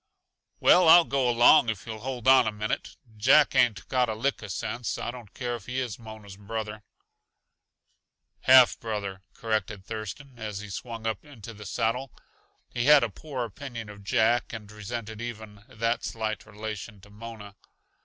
[0.59, 2.97] "Well, I'll go along, if you'll hold on a minute.
[3.17, 4.97] Jack ain't got a lick uh sense.
[4.97, 6.81] I don't care if he is Mona's brother."
[8.39, 12.11] "Half brother," corrected Thurston, as he swung up into the saddle.
[12.67, 17.55] He had a poor opinion of Jack and resented even that slight relation to Mona.